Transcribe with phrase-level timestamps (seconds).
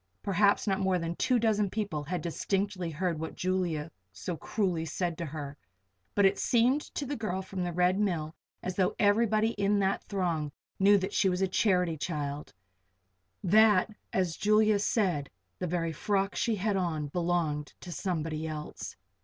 [0.23, 5.15] Perhaps not more than two dozen people had distinctly heard what Julia so cruelly said
[5.19, 5.55] to her;
[6.15, 8.33] but it seemed to the girl from the Red Mill
[8.63, 12.51] as though everybody in that throng knew that she was a charity child
[13.43, 15.29] that, as Julia said,
[15.59, 18.95] the very frock she had on belonged to somebody else.